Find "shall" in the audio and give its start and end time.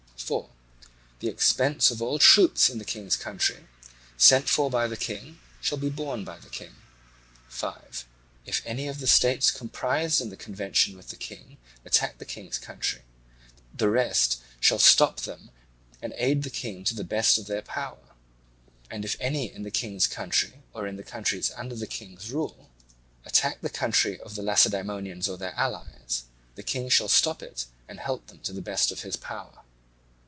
5.59-5.77, 14.61-14.79, 26.87-27.09